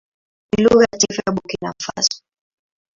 Ni 0.57 0.63
lugha 0.63 0.85
ya 0.91 0.97
taifa 0.99 1.23
ya 1.27 1.33
Burkina 1.33 1.73
Faso. 1.83 2.23